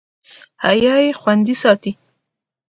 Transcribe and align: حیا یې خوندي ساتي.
حیا 0.63 0.95
یې 1.05 1.11
خوندي 1.19 1.55
ساتي. 1.61 1.91